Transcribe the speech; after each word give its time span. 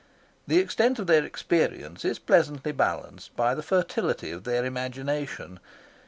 The 0.47 0.57
extent 0.57 0.97
of 0.97 1.05
their 1.05 1.23
experience 1.23 2.03
is 2.03 2.17
pleasantly 2.17 2.71
balanced 2.71 3.35
by 3.35 3.53
the 3.53 3.61
fertility 3.61 4.31
of 4.31 4.45
their 4.45 4.65
imagination. 4.65 5.59